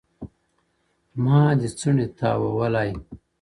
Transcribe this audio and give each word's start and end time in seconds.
•ما 1.23 1.37
دي 1.59 1.69
څڼي 1.79 2.05
تاوولای, 2.17 2.91